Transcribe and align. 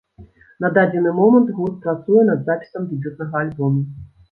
На 0.63 0.71
дадзены 0.77 1.11
момант 1.19 1.51
гурт 1.59 1.77
працуе 1.85 2.25
над 2.31 2.43
запісам 2.49 2.91
дэбютнага 2.95 3.35
альбома. 3.45 3.81